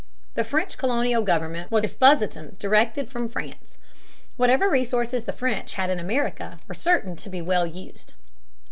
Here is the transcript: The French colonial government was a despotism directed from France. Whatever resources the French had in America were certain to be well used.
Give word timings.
The 0.33 0.43
French 0.43 0.79
colonial 0.79 1.21
government 1.21 1.69
was 1.69 1.81
a 1.81 1.81
despotism 1.83 2.55
directed 2.57 3.07
from 3.11 3.29
France. 3.29 3.77
Whatever 4.35 4.67
resources 4.67 5.25
the 5.25 5.31
French 5.31 5.73
had 5.73 5.91
in 5.91 5.99
America 5.99 6.57
were 6.67 6.73
certain 6.73 7.15
to 7.17 7.29
be 7.29 7.39
well 7.39 7.67
used. 7.67 8.15